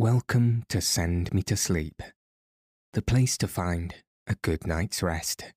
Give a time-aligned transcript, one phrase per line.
[0.00, 2.00] Welcome to Send Me to Sleep,
[2.92, 3.96] the place to find
[4.28, 5.52] a good night's rest.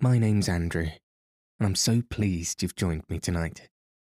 [0.00, 0.88] My name's Andrew,
[1.60, 3.68] and I'm so pleased you've joined me tonight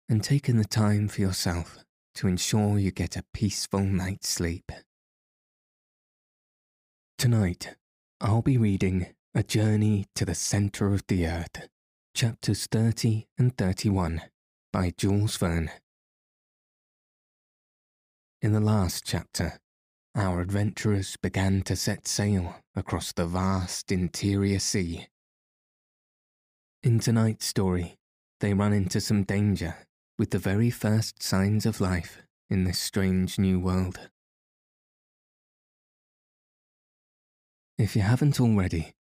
[0.09, 1.77] and taken the time for yourself
[2.15, 4.71] to ensure you get a peaceful night's sleep.
[7.19, 7.75] Tonight,
[8.19, 11.69] I'll be reading A Journey to the Centre of the Earth,
[12.15, 14.23] chapters 30 and 31
[14.73, 15.69] by Jules Verne.
[18.45, 19.57] In the last chapter,
[20.13, 25.07] our adventurers began to set sail across the vast interior sea.
[26.83, 27.95] In tonight's story,
[28.41, 29.77] they run into some danger
[30.19, 34.11] with the very first signs of life in this strange new world.
[37.79, 38.93] If you haven't already,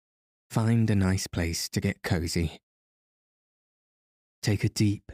[0.48, 2.60] find a nice place to get cozy.
[4.42, 5.12] Take a deep,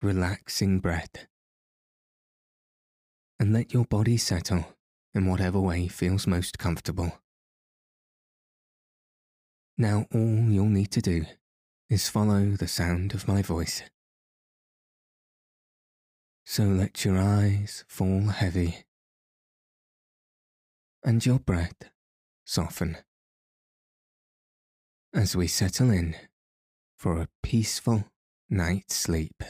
[0.00, 1.26] relaxing breath
[3.38, 4.64] and let your body settle
[5.14, 7.20] in whatever way feels most comfortable.
[9.78, 11.26] Now, all you'll need to do
[11.90, 13.82] is follow the sound of my voice.
[16.44, 18.84] So let your eyes fall heavy
[21.04, 21.90] and your breath
[22.44, 22.98] soften
[25.14, 26.14] as we settle in
[26.98, 28.04] for a peaceful
[28.50, 29.42] night's sleep.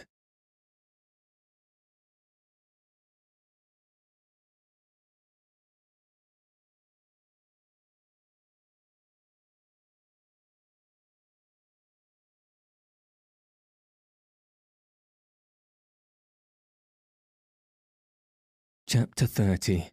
[18.88, 19.88] Chapter 30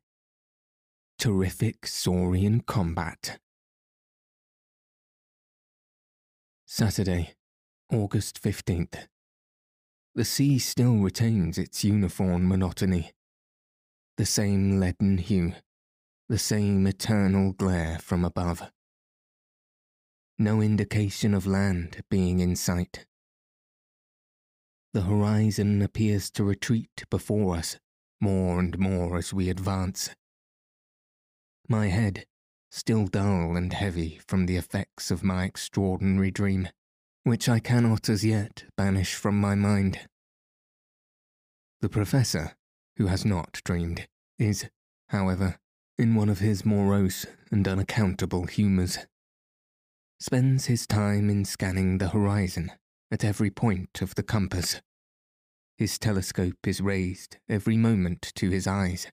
[1.17, 3.39] Terrific Saurian Combat
[6.67, 7.33] Saturday,
[7.91, 9.07] August 15th.
[10.13, 13.13] The sea still retains its uniform monotony.
[14.17, 15.53] The same leaden hue,
[16.29, 18.61] the same eternal glare from above.
[20.37, 23.07] No indication of land being in sight.
[24.93, 27.79] The horizon appears to retreat before us
[28.23, 30.09] more and more as we advance.
[31.67, 32.25] My head,
[32.72, 36.69] still dull and heavy from the effects of my extraordinary dream,
[37.25, 40.07] which I cannot as yet banish from my mind.
[41.81, 42.53] The Professor,
[42.95, 44.07] who has not dreamed,
[44.40, 44.69] is,
[45.09, 45.57] however,
[45.97, 49.00] in one of his morose and unaccountable humours.
[50.22, 52.72] Spends his time in scanning the horizon
[53.11, 54.81] at every point of the compass
[55.78, 59.07] his telescope is raised every moment to his eyes,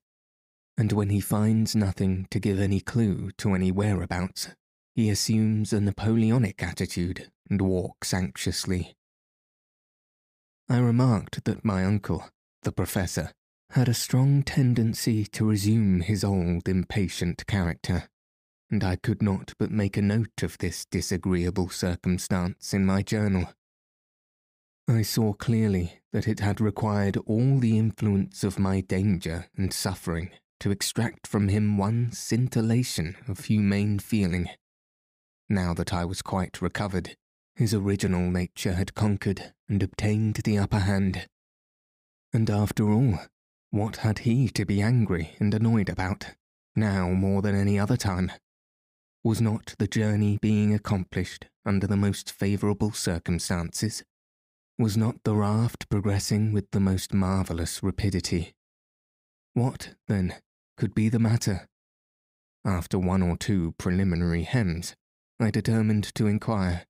[0.77, 4.49] and when he finds nothing to give any clue to any whereabouts,
[4.95, 8.95] he assumes a Napoleonic attitude and walks anxiously.
[10.69, 12.29] I remarked that my uncle,
[12.63, 13.33] the professor,
[13.71, 18.09] had a strong tendency to resume his old impatient character,
[18.71, 23.53] and I could not but make a note of this disagreeable circumstance in my journal.
[24.91, 30.31] I saw clearly that it had required all the influence of my danger and suffering
[30.59, 34.51] to extract from him one scintillation of humane feeling.
[35.49, 37.17] Now that I was quite recovered,
[37.55, 41.29] his original nature had conquered and obtained the upper hand.
[42.33, 43.21] And after all,
[43.71, 46.35] what had he to be angry and annoyed about,
[46.75, 48.33] now more than any other time?
[49.23, 54.03] Was not the journey being accomplished under the most favourable circumstances?
[54.81, 58.55] Was not the raft progressing with the most marvellous rapidity?
[59.53, 60.37] What, then,
[60.79, 61.69] could be the matter?
[62.65, 64.95] After one or two preliminary hems,
[65.39, 66.87] I determined to inquire.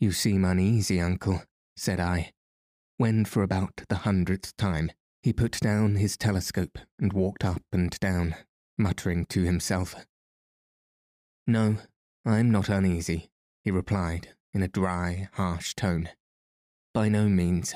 [0.00, 1.44] You seem uneasy, uncle,
[1.76, 2.32] said I,
[2.96, 4.90] when for about the hundredth time
[5.22, 8.34] he put down his telescope and walked up and down,
[8.76, 9.94] muttering to himself.
[11.46, 11.76] No,
[12.26, 13.30] I'm not uneasy,
[13.62, 16.08] he replied in a dry, harsh tone.
[16.94, 17.74] By no means.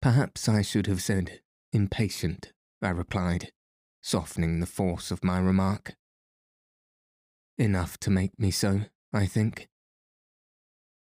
[0.00, 1.40] Perhaps I should have said
[1.72, 3.50] impatient, I replied,
[4.02, 5.94] softening the force of my remark.
[7.56, 8.82] Enough to make me so,
[9.12, 9.68] I think.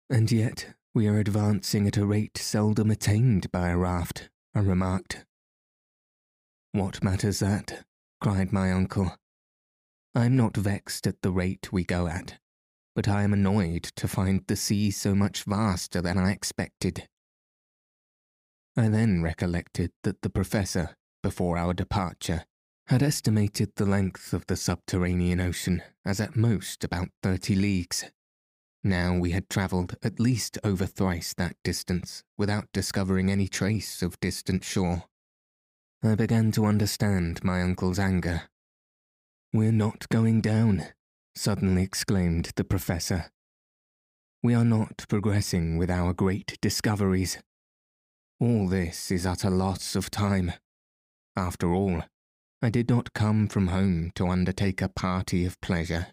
[0.10, 5.26] And yet, We are advancing at a rate seldom attained by a raft, I remarked.
[6.72, 7.86] What matters that?
[8.20, 9.16] cried my uncle.
[10.16, 12.40] I am not vexed at the rate we go at,
[12.98, 17.08] but I am annoyed to find the sea so much vaster than I expected.
[18.76, 22.46] I then recollected that the Professor, before our departure,
[22.88, 28.04] had estimated the length of the subterranean ocean as at most about thirty leagues.
[28.84, 34.20] Now we had travelled at least over thrice that distance without discovering any trace of
[34.20, 35.04] distant shore.
[36.02, 38.50] I began to understand my uncle's anger.
[39.54, 40.88] We're not going down,
[41.38, 43.32] suddenly exclaimed the Professor.
[44.44, 47.40] We are not progressing with our great discoveries.
[48.40, 50.54] All this is utter loss of time.
[51.36, 52.04] After all,
[52.62, 56.08] I did not come from home to undertake a party of pleasure.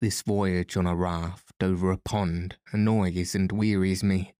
[0.00, 4.34] This voyage on a raft over a pond annoys and wearies me.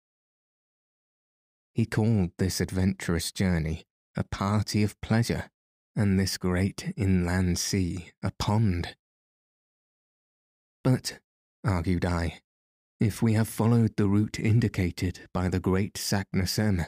[1.74, 3.84] He called this adventurous journey
[4.16, 5.50] a party of pleasure,
[5.94, 8.96] and this great inland sea a pond.
[10.86, 11.18] But,
[11.64, 12.42] argued I,
[13.00, 16.86] if we have followed the route indicated by the great Saknussemm,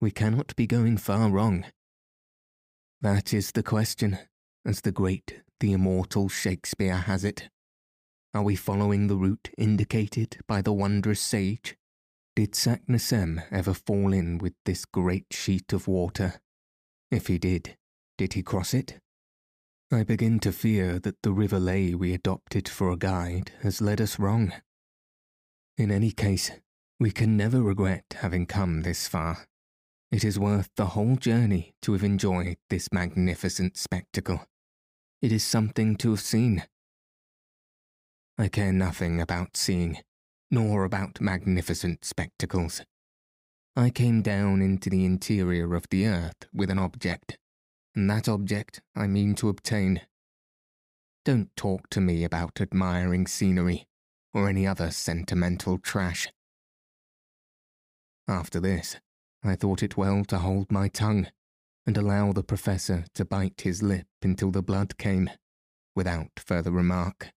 [0.00, 1.64] we cannot be going far wrong.
[3.00, 4.18] That is the question,
[4.64, 7.48] as the great, the immortal Shakespeare has it.
[8.34, 11.76] Are we following the route indicated by the wondrous sage?
[12.34, 16.40] Did Saknussemm ever fall in with this great sheet of water?
[17.12, 17.76] If he did,
[18.18, 18.98] did he cross it?
[19.92, 24.00] I begin to fear that the river lay we adopted for a guide has led
[24.00, 24.52] us wrong.
[25.78, 26.50] In any case,
[26.98, 29.46] we can never regret having come this far.
[30.10, 34.44] It is worth the whole journey to have enjoyed this magnificent spectacle.
[35.22, 36.64] It is something to have seen.
[38.36, 39.98] I care nothing about seeing,
[40.50, 42.82] nor about magnificent spectacles.
[43.76, 47.38] I came down into the interior of the earth with an object,
[47.96, 50.02] and that object I mean to obtain.
[51.24, 53.88] Don't talk to me about admiring scenery
[54.34, 56.28] or any other sentimental trash.
[58.28, 58.96] After this,
[59.42, 61.28] I thought it well to hold my tongue
[61.86, 65.30] and allow the Professor to bite his lip until the blood came,
[65.94, 67.30] without further remark.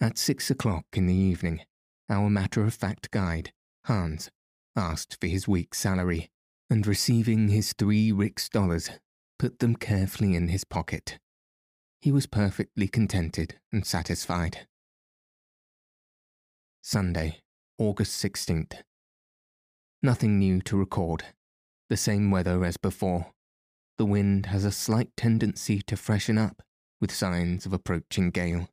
[0.00, 1.60] At six o'clock in the evening,
[2.10, 3.52] our matter of fact guide,
[3.84, 4.30] Hans,
[4.76, 6.30] asked for his week's salary,
[6.70, 8.90] and receiving his three rix dollars,
[9.38, 11.18] put them carefully in his pocket.
[12.00, 14.66] He was perfectly contented and satisfied.
[16.82, 17.40] Sunday,
[17.78, 18.82] August 16th.
[20.02, 21.24] Nothing new to record.
[21.90, 23.32] The same weather as before.
[23.96, 26.62] The wind has a slight tendency to freshen up,
[27.00, 28.68] with signs of approaching gale.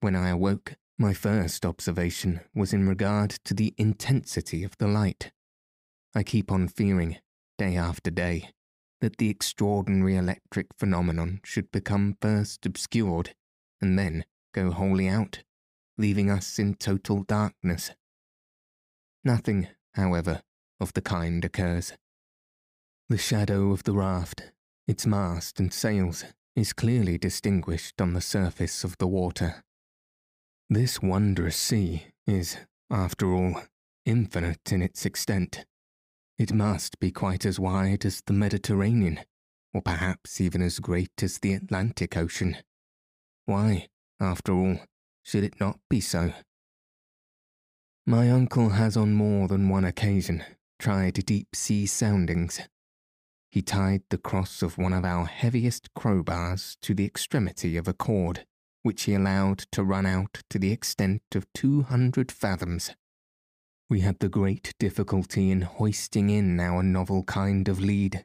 [0.00, 5.30] When I awoke, my first observation was in regard to the intensity of the light.
[6.14, 7.18] I keep on fearing,
[7.58, 8.50] day after day,
[9.00, 13.34] that the extraordinary electric phenomenon should become first obscured
[13.80, 14.24] and then
[14.54, 15.42] go wholly out,
[15.96, 17.92] leaving us in total darkness.
[19.24, 20.42] Nothing, however,
[20.80, 21.92] of the kind occurs.
[23.08, 24.52] The shadow of the raft,
[24.86, 26.24] its mast and sails,
[26.56, 29.62] is clearly distinguished on the surface of the water.
[30.68, 32.58] This wondrous sea is,
[32.90, 33.62] after all,
[34.04, 35.64] infinite in its extent.
[36.38, 39.20] It must be quite as wide as the Mediterranean,
[39.74, 42.58] or perhaps even as great as the Atlantic Ocean.
[43.44, 43.88] Why,
[44.20, 44.78] after all,
[45.24, 46.32] should it not be so?
[48.06, 50.44] My uncle has on more than one occasion
[50.78, 52.60] tried deep sea soundings.
[53.50, 57.92] He tied the cross of one of our heaviest crowbars to the extremity of a
[57.92, 58.46] cord,
[58.84, 62.92] which he allowed to run out to the extent of two hundred fathoms
[63.90, 68.24] we had the great difficulty in hoisting in our novel kind of lead.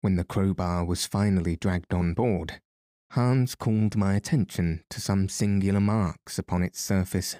[0.00, 2.60] When the crowbar was finally dragged on board,
[3.10, 7.36] Hans called my attention to some singular marks upon its surface.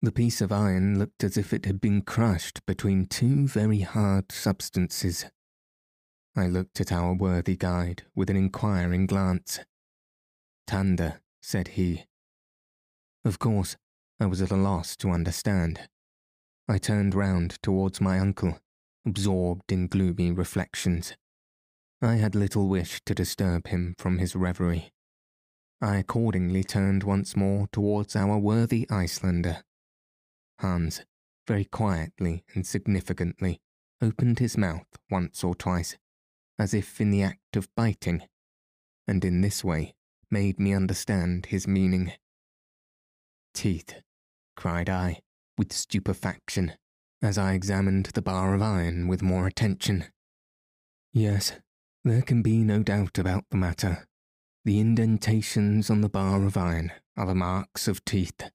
[0.00, 4.32] The piece of iron looked as if it had been crushed between two very hard
[4.32, 5.26] substances.
[6.34, 9.60] I looked at our worthy guide with an inquiring glance.
[10.66, 12.06] Tanda, said he.
[13.24, 13.76] Of course,
[14.18, 15.88] I was at a loss to understand.
[16.70, 18.60] I turned round towards my uncle,
[19.06, 21.14] absorbed in gloomy reflections.
[22.02, 24.92] I had little wish to disturb him from his reverie.
[25.80, 29.64] I accordingly turned once more towards our worthy Icelander.
[30.58, 31.04] Hans,
[31.46, 33.60] very quietly and significantly,
[34.02, 35.96] opened his mouth once or twice,
[36.58, 38.28] as if in the act of biting,
[39.06, 39.94] and in this way
[40.30, 42.12] made me understand his meaning.
[43.54, 44.02] Teeth,
[44.54, 45.22] cried I,
[45.58, 46.72] with stupefaction,
[47.20, 50.04] as I examined the bar of iron with more attention.
[51.12, 51.52] Yes,
[52.04, 54.06] there can be no doubt about the matter.
[54.64, 58.50] The indentations on the bar of iron are the marks of teeth.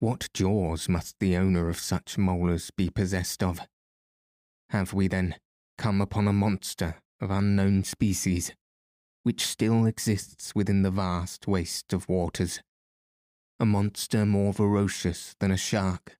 [0.00, 3.60] What jaws must the owner of such molars be possessed of?
[4.70, 5.36] Have we, then,
[5.78, 8.52] come upon a monster of unknown species,
[9.22, 12.60] which still exists within the vast waste of waters?
[13.62, 16.18] A monster more ferocious than a shark,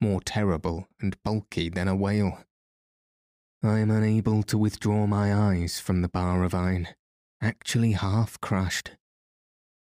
[0.00, 2.44] more terrible and bulky than a whale?
[3.60, 6.86] I am unable to withdraw my eyes from the bar of iron,
[7.42, 8.92] actually half crushed.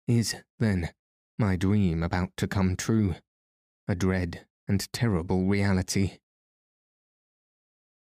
[0.08, 0.94] Is, then,
[1.38, 3.16] my dream about to come true?
[3.86, 6.20] A dread and terrible reality?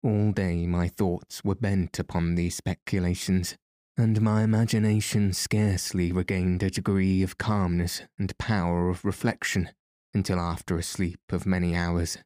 [0.05, 3.57] All day my thoughts were bent upon these speculations,
[3.97, 9.71] and my imagination scarcely regained a degree of calmness and power of reflection
[10.13, 12.19] until after a sleep of many hours.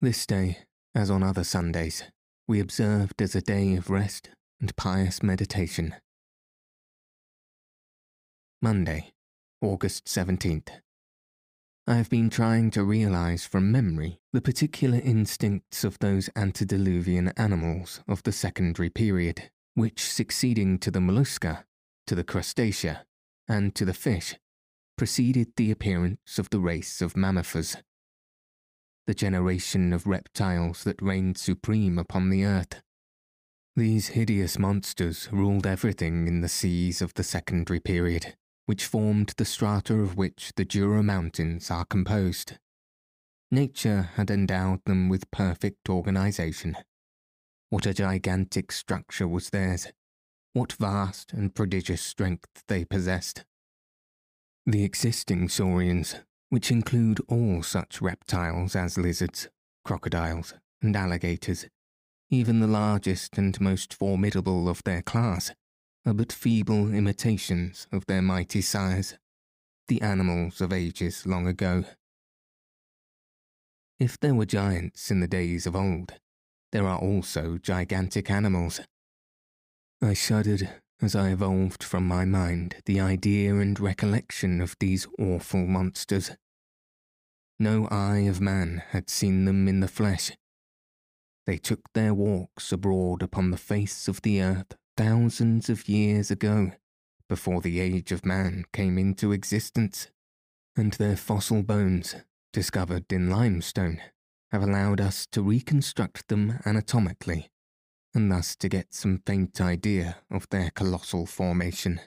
[0.00, 0.58] This day,
[0.94, 2.04] as on other Sundays,
[2.46, 4.30] we observed as a day of rest
[4.60, 5.94] and pious meditation.
[8.62, 9.12] Monday,
[9.60, 10.68] August 17th.
[11.86, 18.02] I have been trying to realize from memory the particular instincts of those antediluvian animals
[18.08, 21.64] of the secondary period, which, succeeding to the mollusca,
[22.06, 23.04] to the crustacea,
[23.48, 24.36] and to the fish,
[24.96, 27.76] preceded the appearance of the race of mammifers
[29.06, 32.80] the generation of reptiles that reigned supreme upon the earth.
[33.76, 39.44] These hideous monsters ruled everything in the seas of the secondary period, which formed the
[39.44, 42.58] strata of which the Jura Mountains are composed.
[43.50, 46.76] Nature had endowed them with perfect organization.
[47.74, 49.88] What a gigantic structure was theirs!
[50.52, 53.44] What vast and prodigious strength they possessed!
[54.64, 56.14] The existing saurians
[56.50, 59.48] which include all such reptiles as lizards,
[59.84, 61.66] crocodiles, and alligators,
[62.30, 65.52] even the largest and most formidable of their class,
[66.06, 69.18] are but feeble imitations of their mighty sires,
[69.88, 71.82] the animals of ages long ago.
[73.98, 76.20] If there were giants in the days of old,
[76.74, 78.80] there are also gigantic animals.
[80.02, 80.68] I shuddered
[81.00, 86.32] as I evolved from my mind the idea and recollection of these awful monsters.
[87.60, 90.32] No eye of man had seen them in the flesh.
[91.46, 96.72] They took their walks abroad upon the face of the earth thousands of years ago,
[97.28, 100.08] before the age of man came into existence,
[100.74, 102.16] and their fossil bones,
[102.52, 104.00] discovered in limestone,
[104.54, 107.50] have allowed us to reconstruct them anatomically,
[108.14, 112.00] and thus to get some faint idea of their colossal formation.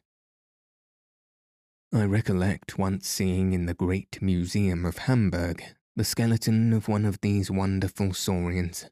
[1.93, 5.61] I recollect once seeing in the Great Museum of Hamburg
[5.97, 8.89] the skeleton of one of these wonderful saurians.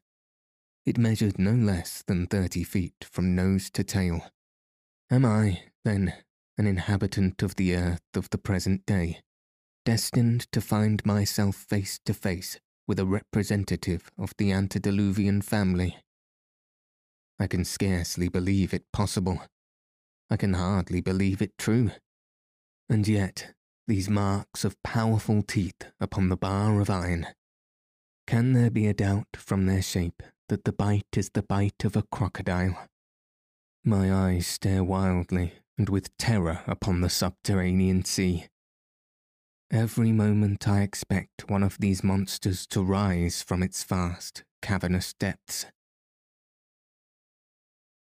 [0.84, 4.20] It measured no less than thirty feet from nose to tail.
[5.10, 6.12] Am I, then,
[6.58, 9.22] an inhabitant of the earth of the present day,
[9.86, 15.96] destined to find myself face to face with a representative of the antediluvian family?
[17.38, 19.42] I can scarcely believe it possible.
[20.30, 21.90] I can hardly believe it true.
[22.88, 23.54] And yet,
[23.86, 27.26] these marks of powerful teeth upon the bar of iron.
[28.26, 31.94] Can there be a doubt from their shape that the bite is the bite of
[31.94, 32.88] a crocodile?
[33.84, 38.46] My eyes stare wildly and with terror upon the subterranean sea.
[39.70, 45.66] Every moment I expect one of these monsters to rise from its vast, cavernous depths.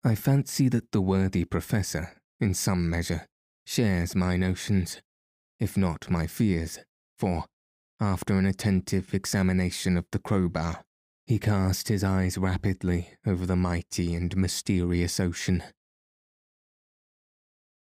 [0.03, 3.27] I fancy that the worthy professor, in some measure,
[3.65, 5.01] shares my notions,
[5.61, 6.81] if not my fears,
[7.19, 7.45] for,
[8.01, 10.83] after an attentive examination of the crowbar,
[11.25, 15.63] he cast his eyes rapidly over the mighty and mysterious ocean.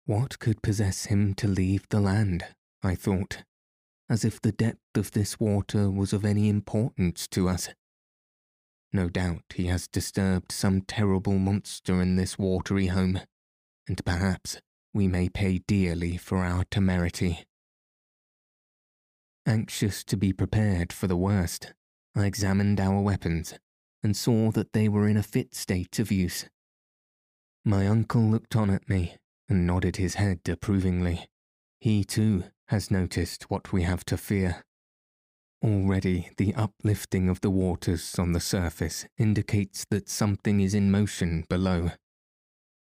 [0.05, 2.45] What could possess him to leave the land?
[2.83, 3.43] I thought,
[4.09, 7.69] as if the depth of this water was of any importance to us.
[8.93, 13.21] No doubt he has disturbed some terrible monster in this watery home,
[13.89, 14.61] and perhaps
[14.93, 17.45] we may pay dearly for our temerity.
[19.47, 21.73] Anxious to be prepared for the worst,
[22.15, 23.55] I examined our weapons
[24.03, 26.47] and saw that they were in a fit state of use.
[27.65, 29.17] My uncle looked on at me
[29.49, 31.27] and nodded his head approvingly.
[31.81, 34.65] He, too, has noticed what we have to fear.
[35.63, 41.45] Already the uplifting of the waters on the surface indicates that something is in motion
[41.49, 41.93] below.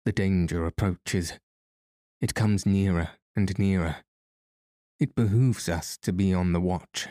[0.05, 1.33] The danger approaches,
[2.21, 3.97] it comes nearer and nearer.
[4.99, 7.07] it behooves us to be on the watch.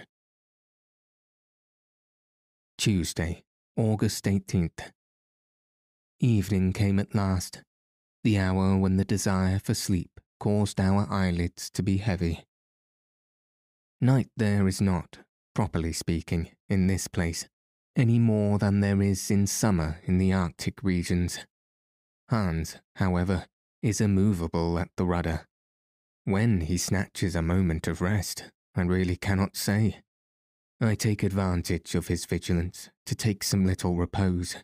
[2.78, 3.42] Tuesday,
[3.76, 4.90] August 18th.
[6.21, 7.62] Evening came at last,
[8.25, 12.45] the hour when the desire for sleep caused our eyelids to be heavy.
[14.05, 15.19] Night there is not,
[15.55, 17.47] properly speaking, in this place,
[17.95, 21.47] any more than there is in summer in the Arctic regions.
[22.29, 23.47] Hans, however,
[23.81, 25.47] is immovable at the rudder.
[26.25, 30.01] When he snatches a moment of rest, I really cannot say.
[30.81, 34.57] I take advantage of his vigilance to take some little repose.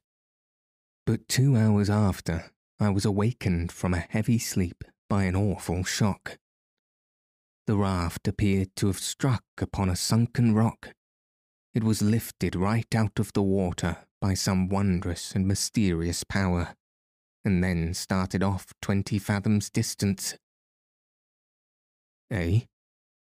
[1.07, 6.38] But two hours after, I was awakened from a heavy sleep by an awful shock.
[7.68, 10.94] The raft appeared to have struck upon a sunken rock.
[11.75, 16.76] It was lifted right out of the water by some wondrous and mysterious power,
[17.44, 20.34] and then started off twenty fathoms distance.
[22.30, 22.60] Eh?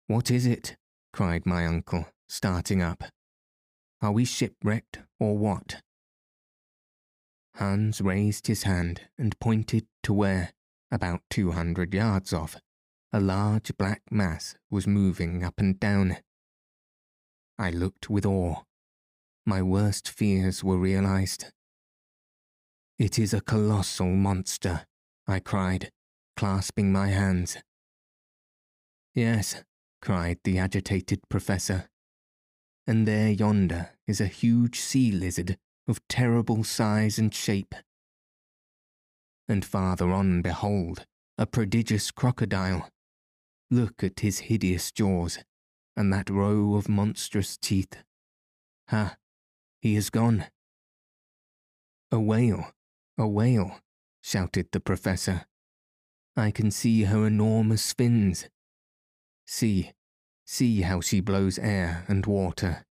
[0.08, 0.76] What is it?
[1.14, 3.06] cried my uncle, starting up.
[4.02, 5.82] Are we shipwrecked or what?
[7.56, 10.52] Hans raised his hand and pointed to where,
[10.92, 12.58] about two hundred yards off,
[13.16, 16.18] a large black mass was moving up and down.
[17.60, 18.64] I looked with awe.
[19.46, 21.52] My worst fears were realized.
[22.98, 24.88] It is a colossal monster,
[25.28, 25.92] I cried,
[26.36, 27.58] clasping my hands.
[29.14, 29.64] Yes,
[30.02, 31.90] cried the agitated professor.
[32.88, 37.76] And there yonder is a huge sea lizard of terrible size and shape.
[39.48, 41.06] And farther on, behold,
[41.38, 42.90] a prodigious crocodile,
[43.72, 45.40] Look at his hideous jaws,
[45.96, 48.04] and that row of monstrous teeth.
[48.90, 49.16] Ha!
[49.82, 50.46] He is gone.
[52.12, 52.72] A whale,
[53.18, 53.80] a whale,
[54.22, 55.46] shouted the professor.
[56.36, 58.48] I can see her enormous fins.
[59.46, 59.92] See,
[60.46, 62.86] see how she blows air and water.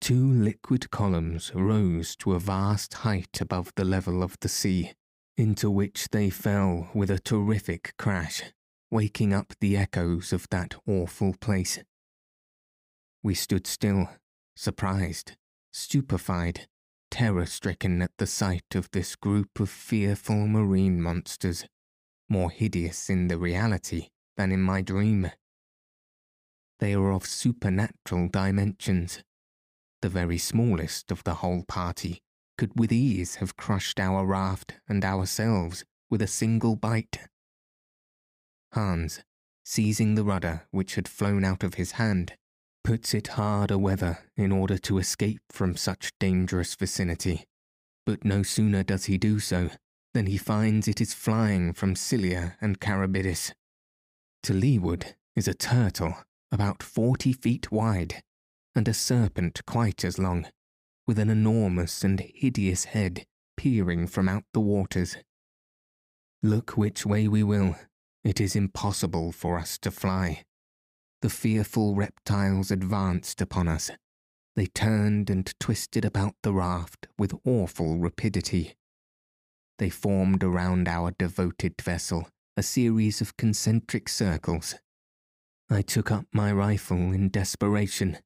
[0.00, 4.92] Two liquid columns rose to a vast height above the level of the sea,
[5.36, 8.42] into which they fell with a terrific crash
[8.90, 11.78] waking up the echoes of that awful place.
[13.22, 14.08] We stood still,
[14.54, 15.36] surprised,
[15.72, 16.68] stupefied,
[17.10, 21.66] terror stricken at the sight of this group of fearful marine monsters,
[22.28, 25.30] more hideous in the reality than in my dream.
[26.78, 29.22] They are of supernatural dimensions.
[30.02, 32.20] The very smallest of the whole party
[32.58, 37.18] could with ease have crushed our raft and ourselves with a single bite.
[38.76, 39.22] Hans,
[39.64, 42.34] seizing the rudder which had flown out of his hand,
[42.84, 47.46] puts it hard a weather in order to escape from such dangerous vicinity.
[48.04, 49.70] But no sooner does he do so
[50.12, 53.54] than he finds it is flying from Scylla and Charybdis.
[54.42, 56.14] To leeward is a turtle
[56.52, 58.22] about forty feet wide,
[58.74, 60.48] and a serpent quite as long,
[61.06, 63.24] with an enormous and hideous head
[63.56, 65.16] peering from out the waters.
[66.42, 67.74] Look which way we will,
[68.26, 70.42] it is impossible for us to fly.
[71.22, 73.88] The fearful reptiles advanced upon us.
[74.56, 78.74] They turned and twisted about the raft with awful rapidity.
[79.78, 84.74] They formed around our devoted vessel a series of concentric circles.
[85.70, 88.18] I took up my rifle in desperation.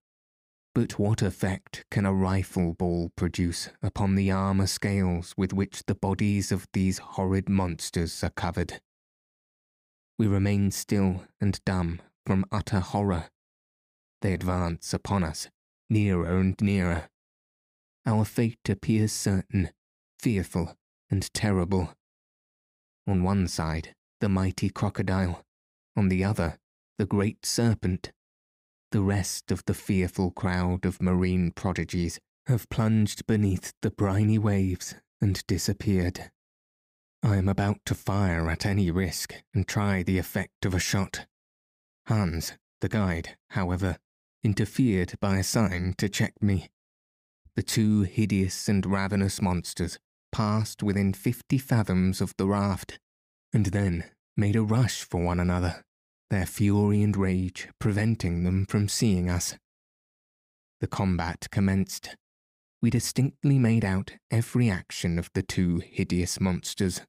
[0.75, 5.95] But what effect can a rifle ball produce upon the armour scales with which the
[5.95, 8.81] bodies of these horrid monsters are covered?
[10.21, 13.31] We remain still and dumb from utter horror.
[14.21, 15.49] They advance upon us,
[15.89, 17.09] nearer and nearer.
[18.05, 19.71] Our fate appears certain,
[20.19, 20.77] fearful,
[21.11, 21.95] and terrible.
[23.07, 25.43] On one side, the mighty crocodile,
[25.97, 26.59] on the other,
[26.99, 28.13] the great serpent.
[28.93, 34.97] The rest of the fearful crowd of marine prodigies have plunged beneath the briny waves
[35.23, 36.31] and disappeared.
[37.23, 41.27] I am about to fire at any risk and try the effect of a shot.
[42.07, 43.99] Hans, the guide, however,
[44.43, 46.71] interfered by a sign to check me.
[47.57, 49.99] The two hideous and ravenous monsters
[50.33, 52.99] passed within fifty fathoms of the raft,
[53.53, 54.05] and then
[54.37, 55.85] made a rush for one another,
[56.31, 59.57] their fury and rage preventing them from seeing us.
[60.81, 62.17] The combat commenced.
[62.83, 67.03] We distinctly made out every action of the two hideous monsters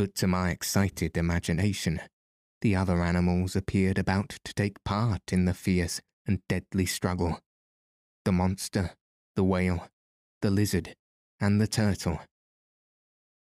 [0.00, 2.00] but to my excited imagination,
[2.62, 7.38] the other animals appeared about to take part in the fierce and deadly struggle.
[8.24, 8.92] The monster,
[9.36, 9.88] the whale,
[10.40, 10.96] the lizard,
[11.38, 12.18] and the turtle.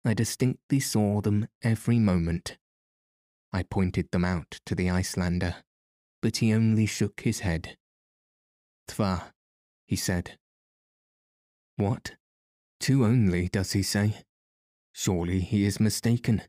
[0.04, 2.56] I distinctly saw them every moment.
[3.52, 5.58] I pointed them out to the Icelander,
[6.20, 7.76] but he only shook his head.
[8.88, 9.26] Tva,
[9.86, 10.38] he said.
[11.76, 12.12] What?
[12.80, 14.22] Two only, does he say?
[14.92, 16.42] Surely he is mistaken,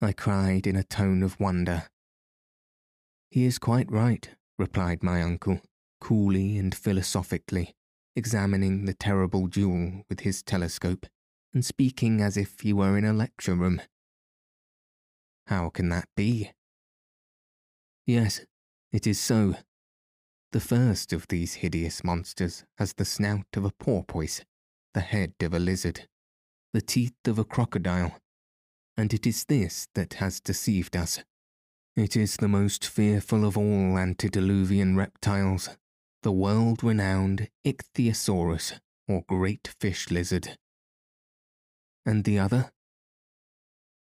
[0.00, 1.88] I cried in a tone of wonder.
[3.30, 4.28] He is quite right,
[4.58, 5.60] replied my uncle,
[6.00, 7.74] coolly and philosophically,
[8.16, 11.06] examining the terrible jewel with his telescope,
[11.52, 13.82] and speaking as if he were in a lecture room.
[15.46, 16.52] How can that be?
[18.06, 18.40] Yes,
[18.92, 19.56] it is so.
[20.52, 24.44] The first of these hideous monsters has the snout of a porpoise,
[24.94, 26.08] the head of a lizard,
[26.72, 28.16] the teeth of a crocodile,
[28.96, 31.22] and it is this that has deceived us.
[31.96, 35.70] It is the most fearful of all antediluvian reptiles,
[36.22, 40.56] the world renowned Ichthyosaurus, or great fish lizard.
[42.06, 42.70] And the other?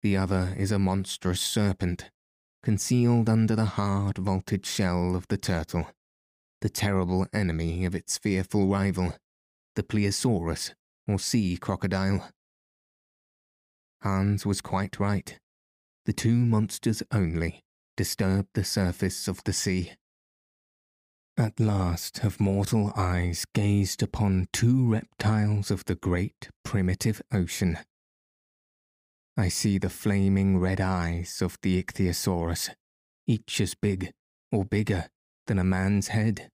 [0.01, 2.09] The other is a monstrous serpent,
[2.63, 5.87] concealed under the hard vaulted shell of the turtle,
[6.61, 9.15] the terrible enemy of its fearful rival,
[9.75, 10.73] the Plesiosaurus,
[11.09, 12.29] or sea crocodile.
[14.01, 15.37] Hans was quite right.
[16.05, 17.63] The two monsters only
[17.97, 19.93] disturbed the surface of the sea.
[21.35, 27.79] At last have mortal eyes gazed upon two reptiles of the great primitive ocean.
[29.35, 32.69] I see the flaming red eyes of the Ichthyosaurus,
[33.25, 34.11] each as big
[34.51, 35.07] or bigger
[35.47, 36.49] than a man's head.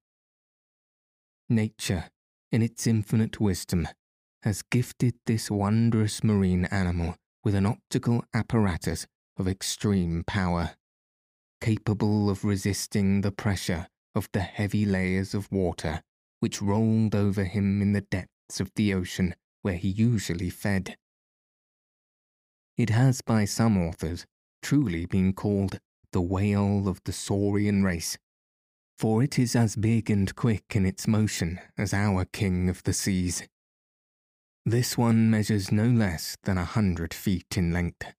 [1.49, 2.05] Nature,
[2.51, 3.87] in its infinite wisdom,
[4.45, 10.75] has gifted this wondrous marine animal with an optical apparatus of extreme power,
[11.59, 16.01] capable of resisting the pressure of the heavy layers of water
[16.39, 20.95] which rolled over him in the depths of the ocean where he usually fed.
[22.77, 24.27] It has by some authors
[24.61, 25.79] truly been called
[26.11, 28.17] the whale of the saurian race,
[28.99, 32.93] for it is as big and quick in its motion as our king of the
[32.93, 33.43] seas.
[34.67, 38.13] This one measures no less than a hundred feet in length,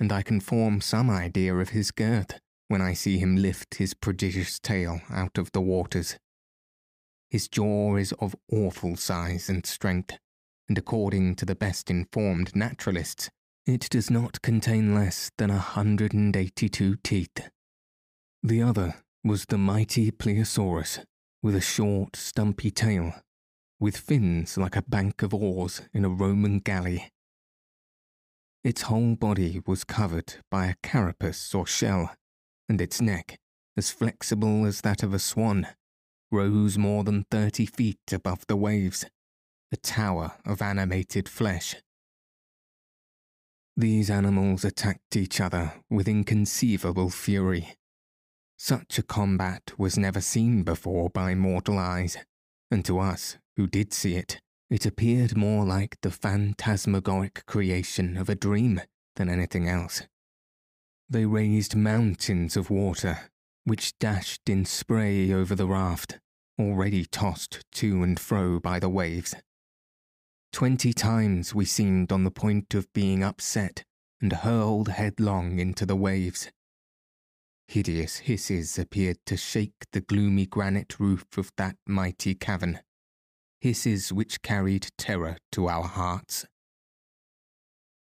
[0.00, 3.94] and I can form some idea of his girth when I see him lift his
[3.94, 6.18] prodigious tail out of the waters.
[7.30, 10.18] His jaw is of awful size and strength,
[10.68, 13.30] and according to the best informed naturalists,
[13.64, 17.48] it does not contain less than a hundred and eighty-two teeth.
[18.42, 21.04] The other was the mighty Plesiosaurus,
[21.44, 23.14] with a short, stumpy tail,
[23.82, 27.08] with fins like a bank of oars in a Roman galley.
[28.62, 32.14] Its whole body was covered by a carapace or shell,
[32.68, 33.40] and its neck,
[33.76, 35.66] as flexible as that of a swan,
[36.30, 39.04] rose more than thirty feet above the waves,
[39.72, 41.74] a tower of animated flesh.
[43.76, 47.74] These animals attacked each other with inconceivable fury.
[48.56, 52.16] Such a combat was never seen before by mortal eyes,
[52.70, 58.28] and to us, who did see it, it appeared more like the phantasmagoric creation of
[58.28, 58.80] a dream
[59.16, 60.02] than anything else.
[61.10, 63.18] They raised mountains of water,
[63.64, 66.18] which dashed in spray over the raft,
[66.58, 69.34] already tossed to and fro by the waves.
[70.52, 73.84] Twenty times we seemed on the point of being upset
[74.20, 76.50] and hurled headlong into the waves.
[77.68, 82.80] Hideous hisses appeared to shake the gloomy granite roof of that mighty cavern,
[83.62, 86.44] hisses which carried terror to our hearts.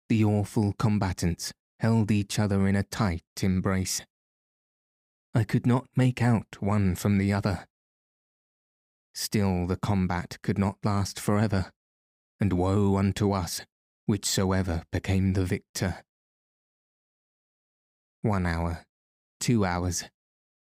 [0.08, 4.02] The awful combatants held each other in a tight embrace.
[5.34, 7.66] I could not make out one from the other.
[9.12, 11.72] Still the combat could not last forever
[12.38, 13.62] and woe unto us,
[14.06, 16.04] whichsoever became the victor.
[18.22, 18.84] One hour,
[19.40, 20.04] two hours,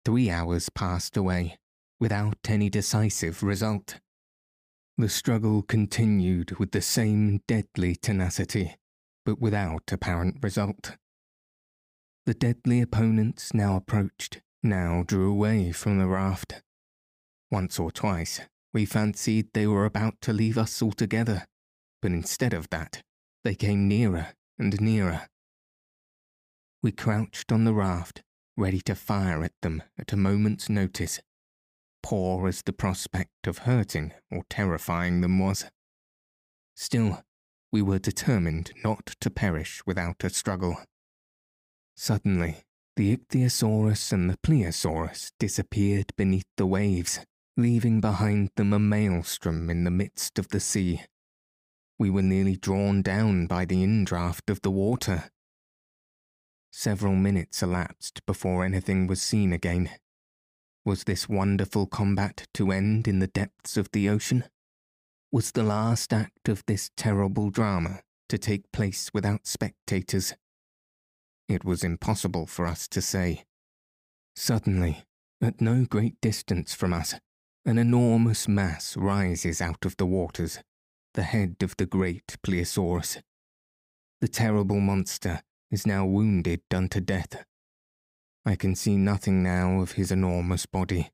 [0.07, 1.59] three hours passed away,
[2.01, 4.01] without any decisive result.
[5.01, 8.79] The struggle continued with the same deadly tenacity,
[9.25, 10.97] but without apparent result.
[12.27, 16.63] The deadly opponents now approached, now drew away from the raft.
[17.49, 18.41] Once or twice,
[18.75, 21.47] we fancied they were about to leave us altogether,
[22.03, 23.05] but instead of that,
[23.45, 25.29] they came nearer and nearer.
[26.83, 28.25] We crouched on the raft,
[28.57, 31.21] ready to fire at them at a moment's notice,
[32.03, 35.67] poor as the prospect of hurting or terrifying them was.
[36.75, 37.23] Still,
[37.73, 40.79] we were determined not to perish without a struggle.
[41.97, 42.65] Suddenly,
[42.97, 47.21] the Ichthyosaurus and the Plesiosaurus disappeared beneath the waves,
[47.57, 51.03] leaving behind them a maelstrom in the midst of the sea
[51.99, 55.31] we were nearly drawn down by the indraft of the water.
[56.71, 59.91] several minutes elapsed before anything was seen again.
[60.89, 64.45] Was this wonderful combat to end in the depths of the ocean?
[65.31, 70.33] Was the last act of this terrible drama to take place without spectators?
[71.47, 73.45] It was impossible for us to say.
[74.35, 75.05] Suddenly,
[75.43, 77.15] at no great distance from us,
[77.67, 80.61] an enormous mass rises out of the waters,
[81.13, 83.21] the head of the great Plesiosaurus.
[84.23, 87.45] The terrible monster is now wounded unto death.
[88.49, 91.11] I can see nothing now of his enormous body.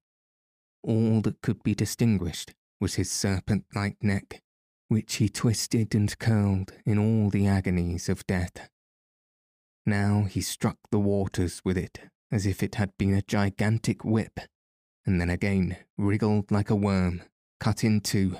[0.85, 4.40] All that could be distinguished was his serpent like neck,
[4.87, 8.70] which he twisted and curled in all the agonies of death.
[9.85, 14.38] Now he struck the waters with it as if it had been a gigantic whip
[15.05, 17.20] and then again wriggled like a worm,
[17.59, 18.37] cut in two.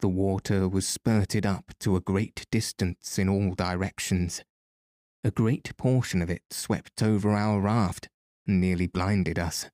[0.00, 4.42] The water was spurted up to a great distance in all directions.
[5.26, 8.08] A great portion of it swept over our raft
[8.46, 9.68] and nearly blinded us.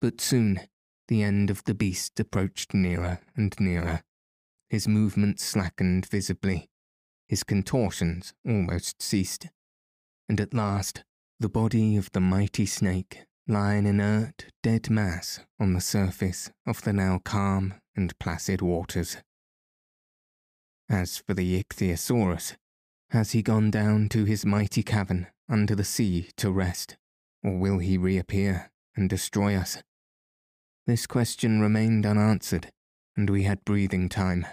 [0.00, 0.58] But soon
[1.06, 4.02] the end of the beast approached nearer and nearer.
[4.70, 6.68] His movements slackened visibly.
[7.28, 9.50] His contortions almost ceased.
[10.28, 11.04] And at last,
[11.38, 16.82] the body of the mighty snake lie an inert, dead mass on the surface of
[16.82, 19.18] the now calm and placid waters.
[20.90, 22.56] As for the Ichthyosaurus,
[23.10, 26.96] has he gone down to his mighty cavern under the sea to rest,
[27.42, 29.82] or will he reappear and destroy us?
[30.86, 32.70] This question remained unanswered,
[33.16, 34.46] and we had breathing time.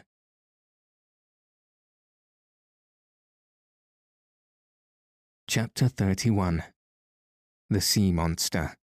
[5.48, 6.64] Chapter 31
[7.70, 8.76] The Sea Monster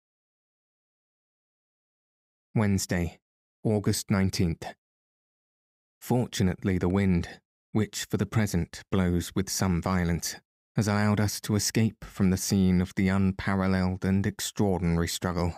[2.54, 3.18] Wednesday,
[3.64, 4.74] August 19th.
[6.00, 7.40] Fortunately, the wind,
[7.72, 10.36] which for the present blows with some violence,
[10.76, 15.54] has allowed us to escape from the scene of the unparalleled and extraordinary struggle.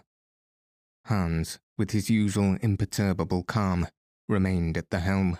[1.06, 3.86] Hans, with his usual imperturbable calm,
[4.28, 5.38] remained at the helm.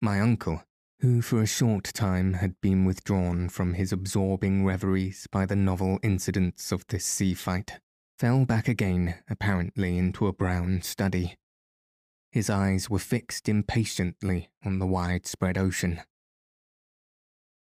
[0.00, 0.62] My uncle,
[1.00, 5.98] who for a short time had been withdrawn from his absorbing reveries by the novel
[6.02, 7.80] incidents of this sea fight,
[8.18, 11.36] fell back again, apparently into a brown study.
[12.32, 16.00] His eyes were fixed impatiently on the widespread ocean.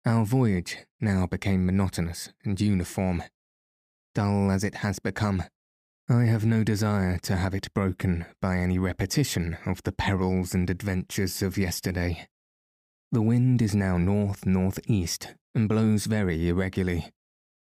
[0.05, 3.21] Our voyage now became monotonous and uniform.
[4.15, 5.43] Dull as it has become,
[6.09, 10.69] I have no desire to have it broken by any repetition of the perils and
[10.69, 12.27] adventures of yesterday.
[13.11, 17.11] The wind is now north northeast and blows very irregularly.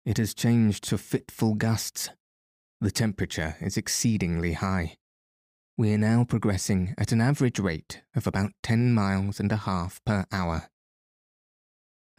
[0.04, 2.10] It has changed to fitful gusts
[2.82, 4.96] the temperature is exceedingly high.
[5.80, 9.98] We are now progressing at an average rate of about 10 miles and a half
[10.04, 10.68] per hour.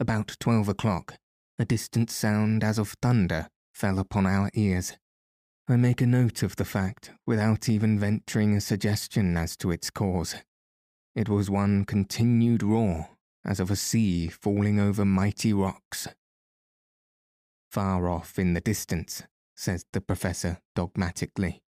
[0.00, 1.14] About 12 o'clock,
[1.60, 4.96] a distant sound as of thunder fell upon our ears.
[5.68, 9.90] I make a note of the fact without even venturing a suggestion as to its
[9.90, 10.34] cause.
[11.14, 13.10] It was one continued roar,
[13.44, 16.08] as of a sea falling over mighty rocks.
[17.70, 19.22] Far off in the distance,
[19.54, 21.62] says the professor dogmatically.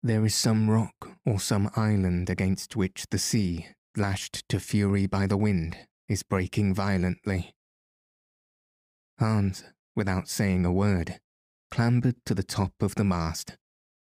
[0.00, 5.26] There is some rock or some island against which the sea, lashed to fury by
[5.26, 5.76] the wind,
[6.08, 7.54] is breaking violently.
[9.18, 9.64] Hans,
[9.96, 11.18] without saying a word,
[11.70, 13.56] clambered to the top of the mast,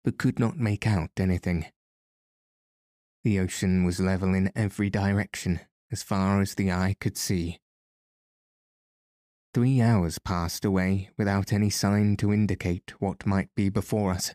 [0.04, 1.66] but could not make out anything.
[3.24, 7.58] The ocean was level in every direction as far as the eye could see,
[9.54, 14.34] Three hours passed away without any sign to indicate what might be before us.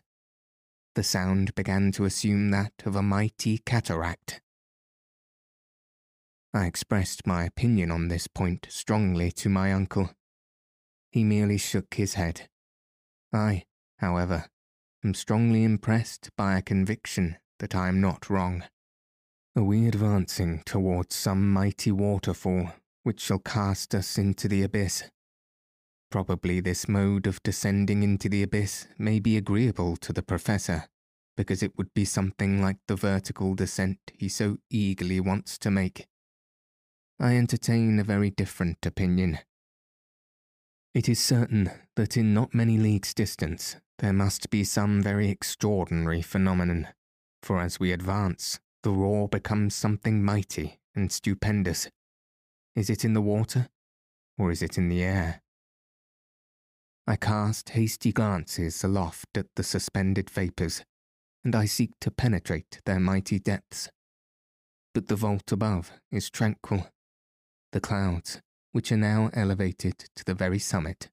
[0.94, 4.40] The sound began to assume that of a mighty cataract.
[6.52, 10.10] I expressed my opinion on this point strongly to my uncle.
[11.10, 12.48] He merely shook his head.
[13.32, 13.64] I,
[13.98, 14.46] however,
[15.04, 18.64] am strongly impressed by a conviction that I am not wrong.
[19.56, 22.72] Are we advancing towards some mighty waterfall
[23.04, 25.04] which shall cast us into the abyss.
[26.14, 30.84] Probably this mode of descending into the abyss may be agreeable to the Professor,
[31.36, 36.06] because it would be something like the vertical descent he so eagerly wants to make.
[37.18, 39.40] I entertain a very different opinion.
[40.94, 46.22] It is certain that in not many leagues' distance there must be some very extraordinary
[46.22, 46.86] phenomenon,
[47.42, 51.88] for as we advance, the roar becomes something mighty and stupendous,
[52.76, 53.68] is it in the water,
[54.38, 55.40] or is it in the air?
[57.06, 60.84] I cast hasty glances aloft at the suspended vapours,
[61.44, 63.90] and I seek to penetrate their mighty depths.
[64.94, 66.88] But the vault above is tranquil.
[67.72, 68.40] The clouds,
[68.72, 71.10] which are now elevated to the very summit,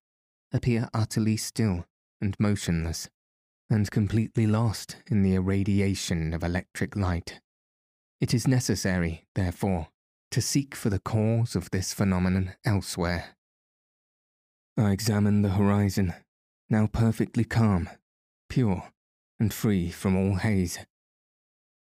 [0.54, 1.86] appear utterly still
[2.22, 3.10] and motionless,
[3.70, 7.42] and completely lost in the irradiation of electric light.
[8.22, 9.88] It is necessary, therefore,
[10.30, 13.36] to seek for the cause of this phenomenon elsewhere.
[14.78, 16.14] I examine the horizon,
[16.70, 17.90] now perfectly calm,
[18.50, 18.90] pure,
[19.40, 20.80] and free from all haze.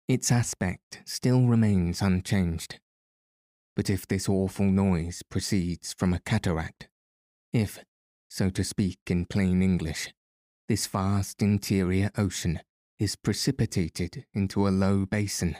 [0.07, 2.79] Its aspect still remains unchanged.
[3.75, 6.89] But if this awful noise proceeds from a cataract,
[7.51, 7.83] if,
[8.29, 10.13] so to speak in plain English,
[10.67, 12.59] this vast interior ocean
[12.99, 15.57] is precipitated into a low basin,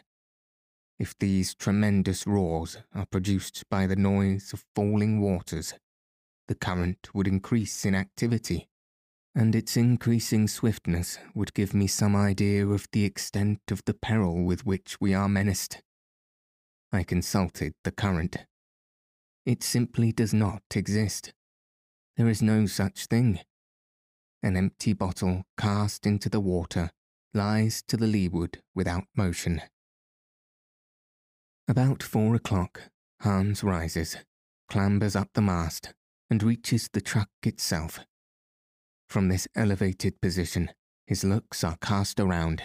[0.97, 5.73] if these tremendous roars are produced by the noise of falling waters,
[6.47, 8.67] the current would increase in activity
[9.36, 14.45] and its increasing swiftness would give me some idea of the extent of the peril
[14.45, 15.81] with which we are menaced.
[16.93, 18.38] I consulted the current.
[19.45, 21.34] It simply does not exist.
[22.15, 23.39] There is no such thing.
[24.41, 26.91] An empty bottle cast into the water
[27.34, 29.62] lies to the leeward without motion.
[31.67, 32.84] About four o'clock,
[33.19, 34.17] Hans rises,
[34.71, 35.93] clambers up the mast,
[36.29, 37.99] and reaches the truck itself.
[39.07, 40.71] From this elevated position,
[41.05, 42.63] his looks are cast around.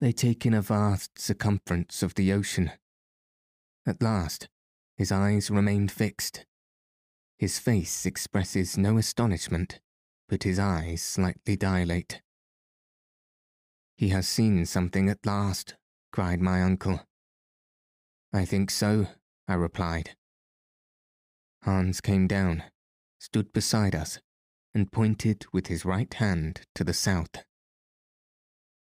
[0.00, 2.72] They take in a vast circumference of the ocean.
[3.86, 4.48] At last,
[4.96, 6.46] his eyes remain fixed.
[7.38, 9.80] His face expresses no astonishment,
[10.28, 12.22] but his eyes slightly dilate.
[13.96, 15.74] He has seen something at last,
[16.12, 17.00] cried my uncle.
[18.32, 19.06] I think so,
[19.46, 20.16] I replied.
[21.64, 22.62] Hans came down,
[23.18, 24.18] stood beside us,
[24.74, 27.42] and pointed with his right hand to the south.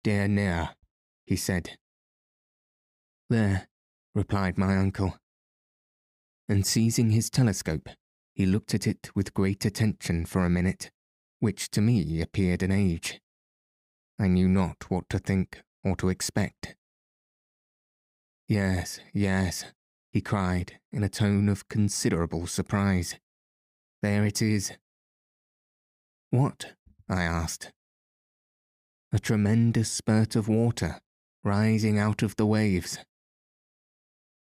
[0.03, 0.71] Der nere,
[1.27, 1.77] he said.
[3.29, 3.69] There,
[4.15, 5.19] replied my uncle.
[6.49, 7.91] And seizing his telescope,
[8.35, 10.91] he looked at it with great attention for a minute,
[11.41, 13.21] which to me appeared an age.
[14.19, 16.77] I knew not what to think or to expect.
[18.49, 19.67] Yes, yes,
[20.15, 23.17] he cried in a tone of considerable surprise.
[24.01, 24.73] There it is,
[26.31, 26.75] what?
[27.09, 27.73] I asked.
[29.13, 31.01] A tremendous spurt of water
[31.43, 32.99] rising out of the waves.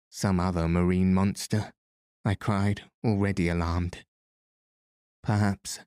[0.10, 1.72] Some other marine monster,
[2.26, 4.04] I cried, already alarmed.
[5.24, 5.80] Perhaps.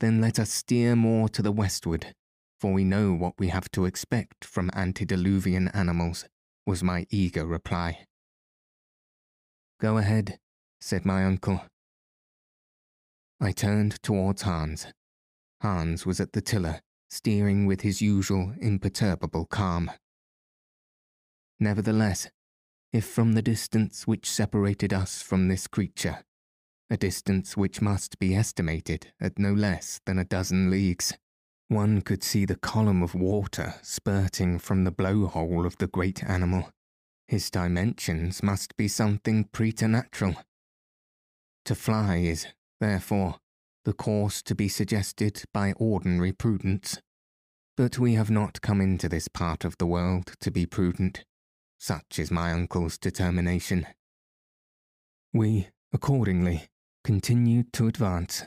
[0.00, 2.14] Then let us steer more to the westward,
[2.60, 6.26] for we know what we have to expect from antediluvian animals,
[6.66, 8.06] was my eager reply.
[9.80, 10.38] Go ahead,
[10.80, 11.62] said my uncle.
[13.40, 14.86] I turned towards Hans.
[15.60, 19.90] Hans was at the tiller, steering with his usual imperturbable calm.
[21.58, 22.28] Nevertheless,
[22.92, 26.22] if from the distance which separated us from this creature,
[26.90, 31.12] a distance which must be estimated at no less than a dozen leagues,
[31.68, 36.70] one could see the column of water spurting from the blowhole of the great animal,
[37.26, 40.36] his dimensions must be something preternatural.
[41.64, 42.46] To fly is,
[42.80, 43.36] therefore,
[43.84, 47.00] the course to be suggested by ordinary prudence.
[47.76, 51.24] But we have not come into this part of the world to be prudent.
[51.78, 53.86] Such is my uncle's determination.
[55.32, 56.68] We, accordingly,
[57.02, 58.44] continued to advance.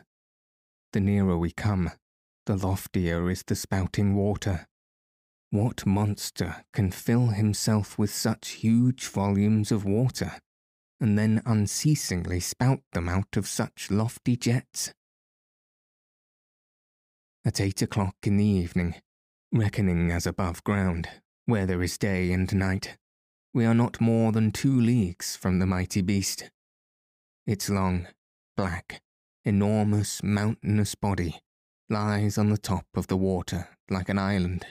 [0.93, 1.91] The nearer we come,
[2.45, 4.67] the loftier is the spouting water.
[5.49, 10.33] What monster can fill himself with such huge volumes of water?
[10.99, 14.93] and then unceasingly spout them out of such lofty jets.
[17.45, 18.95] At eight o'clock in the evening,
[19.51, 21.07] reckoning as above ground,
[21.45, 22.97] where there is day and night,
[23.53, 26.49] we are not more than two leagues from the mighty beast.
[27.45, 28.07] Its long,
[28.57, 29.01] black,
[29.45, 31.39] enormous, mountainous body
[31.89, 34.65] lies on the top of the water like an island.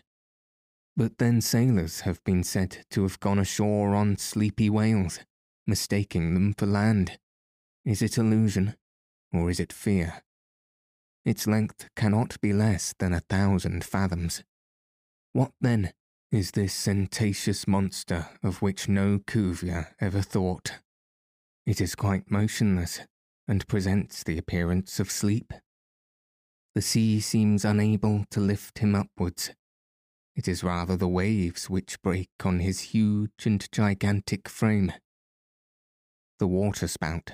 [0.97, 5.21] But then sailors have been said to have gone ashore on sleepy whales
[5.67, 7.19] mistaking them for land.
[7.85, 8.77] Is it illusion,
[9.33, 10.23] or is it fear?
[11.25, 14.45] Its length cannot be less than a thousand fathoms.
[15.33, 15.93] What, then,
[16.31, 20.79] is this cetaceous monster of which no Cuvier ever thought?
[21.67, 23.01] It is quite motionless,
[23.49, 25.53] and presents the appearance of sleep.
[26.75, 29.51] The sea seems unable to lift him upwards.
[30.37, 34.93] It is rather the waves which break on his huge and gigantic frame
[36.39, 37.33] the waterspout,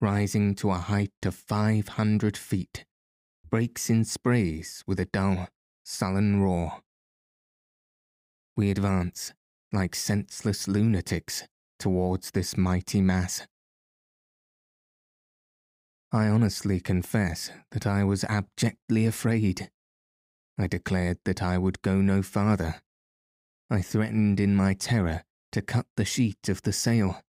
[0.00, 2.84] rising to a height of 500 feet,
[3.50, 5.48] breaks in sprays with a dull,
[5.84, 6.80] sullen roar.
[8.56, 9.32] We advance,
[9.72, 11.46] like senseless lunatics,
[11.78, 13.46] towards this mighty mass.
[16.10, 19.70] I honestly confess that I was abjectly afraid.
[20.58, 22.82] I declared that I would go no farther.
[23.70, 27.22] I threatened in my terror to cut the sheet of the sail.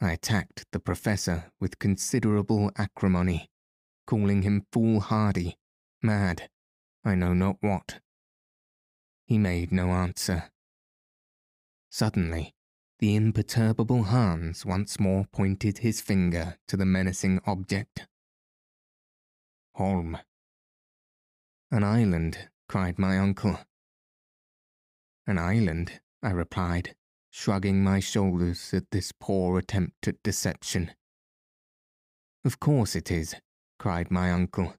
[0.00, 3.50] I attacked the professor with considerable acrimony,
[4.06, 5.58] calling him foolhardy,
[6.02, 6.48] mad,
[7.04, 8.00] I know not what.
[9.26, 10.50] He made no answer.
[11.90, 12.54] Suddenly,
[12.98, 18.06] the imperturbable Hans once more pointed his finger to the menacing object.
[19.74, 20.18] Holm.
[21.72, 23.58] An island, cried my uncle.
[25.26, 26.94] An island, I replied,
[27.30, 30.92] shrugging my shoulders at this poor attempt at deception.
[32.44, 33.34] Of course it is,
[33.78, 34.74] cried my uncle,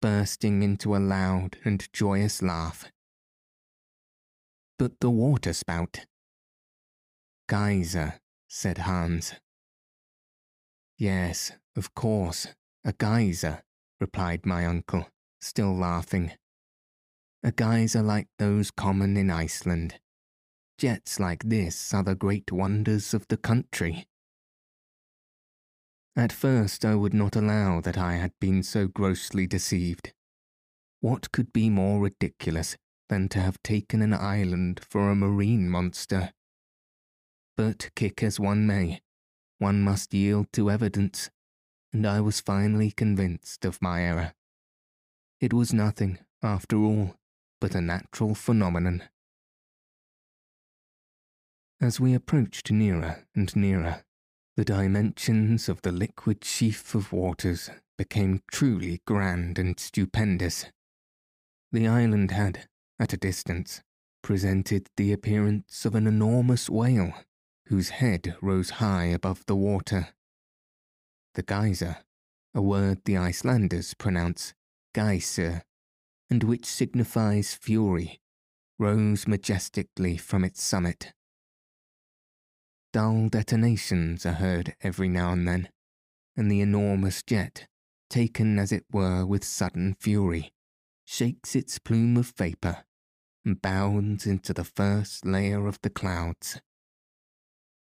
[0.00, 2.84] bursting into a loud and joyous laugh.
[4.78, 6.06] But the water spout,
[7.48, 9.34] Geyser, said Hans.
[10.96, 12.46] Yes, of course,
[12.84, 13.64] a geyser,
[14.00, 15.08] replied my uncle,
[15.40, 16.32] still laughing.
[17.42, 20.00] A geyser like those common in Iceland.
[20.78, 24.06] Jets like this are the great wonders of the country.
[26.16, 30.12] At first I would not allow that I had been so grossly deceived.
[31.00, 32.76] What could be more ridiculous
[33.08, 36.32] than to have taken an island for a marine monster?
[37.56, 39.00] But kick as one may,
[39.58, 41.30] one must yield to evidence,
[41.92, 44.34] and I was finally convinced of my error.
[45.40, 47.14] It was nothing, after all,
[47.60, 49.04] but a natural phenomenon.
[51.80, 54.04] As we approached nearer and nearer,
[54.56, 60.66] the dimensions of the liquid sheaf of waters became truly grand and stupendous.
[61.70, 62.68] The island had,
[62.98, 63.82] at a distance,
[64.22, 67.12] presented the appearance of an enormous whale
[67.66, 70.08] whose head rose high above the water.
[71.34, 71.98] The geyser,
[72.54, 74.54] a word the Icelanders pronounce
[74.94, 75.62] geysir,
[76.30, 78.20] and which signifies fury,
[78.78, 81.12] rose majestically from its summit.
[82.92, 85.68] Dull detonations are heard every now and then,
[86.36, 87.66] and the enormous jet,
[88.08, 90.52] taken as it were with sudden fury,
[91.04, 92.84] shakes its plume of vapour
[93.44, 96.60] and bounds into the first layer of the clouds.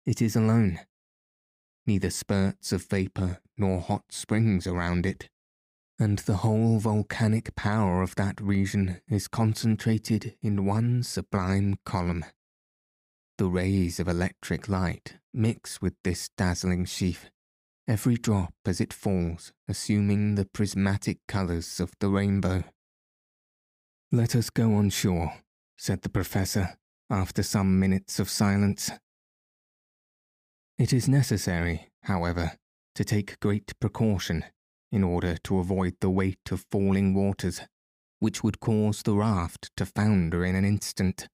[0.06, 0.80] It is alone.
[1.86, 5.30] Neither spurts of vapour nor hot springs around it,
[6.00, 12.24] and the whole volcanic power of that region is concentrated in one sublime column.
[13.38, 17.30] The rays of electric light mix with this dazzling sheaf,
[17.88, 22.64] every drop as it falls assuming the prismatic colours of the rainbow.
[24.12, 25.34] Let us go on shore,
[25.78, 26.78] said the Professor,
[27.10, 28.92] after some minutes of silence.
[30.78, 32.54] It is necessary, however,
[32.96, 34.46] to take great precaution
[34.92, 37.62] in order to avoid the weight of falling waters,
[38.20, 41.28] which would cause the raft to founder in an instant.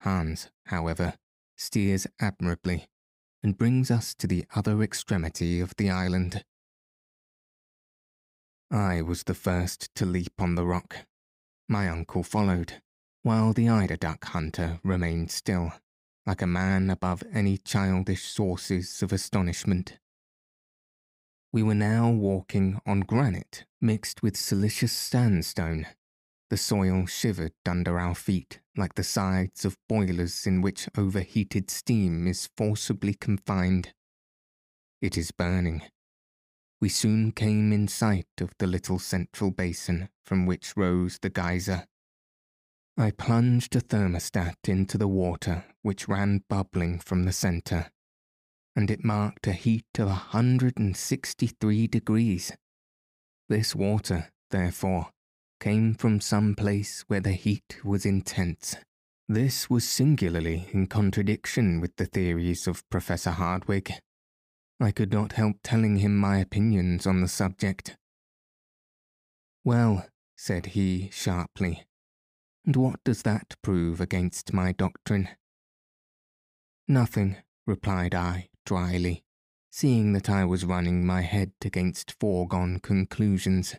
[0.00, 1.14] Hans, however,
[1.56, 2.86] steers admirably
[3.42, 6.44] and brings us to the other extremity of the island.
[8.70, 10.96] I was the first to leap on the rock.
[11.68, 12.80] My uncle followed,
[13.22, 15.72] while the eider duck hunter remained still
[16.26, 19.98] like a man above any childish sources of astonishment.
[21.52, 25.86] We were now walking on granite mixed with silicious sandstone.
[26.48, 32.26] The soil shivered under our feet like the sides of boilers in which overheated steam
[32.26, 33.92] is forcibly confined.
[35.02, 35.82] It is burning.
[36.80, 41.86] We soon came in sight of the little central basin from which rose the geyser.
[42.96, 47.90] I plunged a thermostat into the water which ran bubbling from the centre,
[48.74, 52.52] and it marked a heat of a 163 degrees.
[53.48, 55.10] This water, therefore,
[55.60, 58.76] came from some place where the heat was intense.
[59.28, 63.92] This was singularly in contradiction with the theories of Professor Hardwigg.
[64.80, 67.96] I could not help telling him my opinions on the subject.
[69.64, 70.06] Well,
[70.36, 71.84] said he sharply,
[72.64, 75.28] and what does that prove against my doctrine?
[76.88, 79.24] Nothing, replied I dryly,
[79.70, 83.76] seeing that I was running my head against foregone conclusions.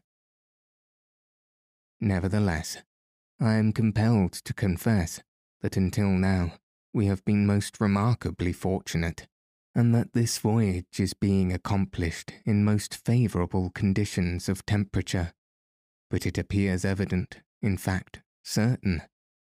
[2.01, 2.77] Nevertheless,
[3.39, 5.21] I am compelled to confess
[5.61, 6.53] that until now
[6.93, 9.27] we have been most remarkably fortunate,
[9.75, 15.33] and that this voyage is being accomplished in most favourable conditions of temperature.
[16.09, 19.01] But it appears evident, in fact, certain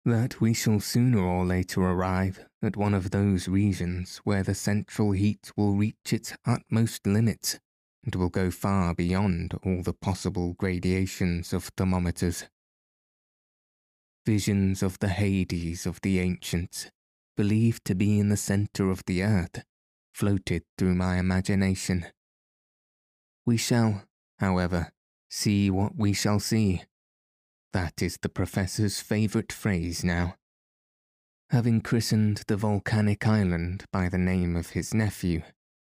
[0.09, 5.13] that we shall sooner or later arrive at one of those regions where the central
[5.13, 7.59] heat will reach its utmost limits
[8.05, 12.47] and will go far beyond all the possible gradations of thermometers.
[14.25, 16.91] Visions of the Hades of the ancients,
[17.37, 19.63] believed to be in the centre of the earth,
[20.13, 22.07] floated through my imagination.
[23.47, 24.05] We shall,
[24.39, 24.93] however,
[25.29, 26.83] see what we shall see.
[27.73, 30.37] That is the Professor's favourite phrase now.
[31.51, 35.43] Having christened the volcanic island by the name of his nephew,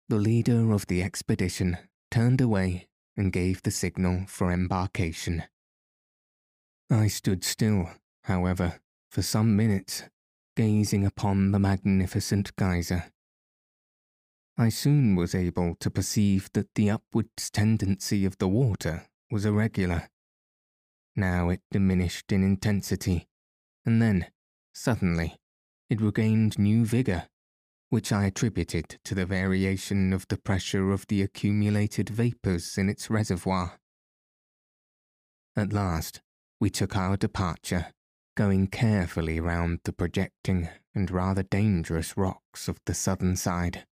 [0.10, 1.78] the leader of the expedition
[2.10, 5.44] turned away and gave the signal for embarkation.
[6.90, 7.90] I stood still,
[8.26, 10.04] however, for some minutes,
[10.56, 13.12] gazing upon the magnificent geyser.
[14.58, 20.11] I soon was able to perceive that the upwards tendency of the water was irregular.
[21.16, 23.28] Now it diminished in intensity,
[23.86, 24.28] and then,
[24.74, 25.38] suddenly,
[25.90, 27.28] it regained new vigour,
[27.90, 33.10] which I attributed to the variation of the pressure of the accumulated vapours in its
[33.10, 33.80] reservoir.
[35.56, 36.22] At last,
[36.62, 37.88] we took our departure,
[38.38, 43.86] going carefully round the projecting and rather dangerous rocks of the southern side.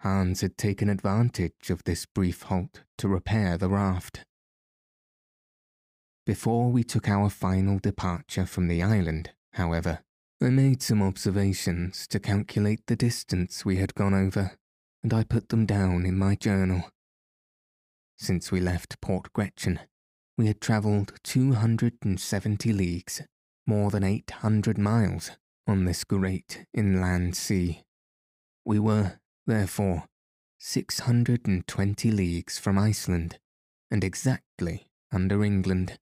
[0.00, 4.24] Hans had taken advantage of this brief halt to repair the raft.
[6.24, 10.04] Before we took our final departure from the island, however,
[10.40, 14.52] I made some observations to calculate the distance we had gone over,
[15.02, 16.88] and I put them down in my journal.
[18.18, 19.80] Since we left Port Gretchen,
[20.38, 23.22] we had travelled 270 leagues,
[23.66, 25.32] more than 800 miles,
[25.66, 27.82] on this great inland sea.
[28.64, 30.04] We were, therefore,
[30.60, 33.40] 620 leagues from Iceland,
[33.90, 35.98] and exactly under England.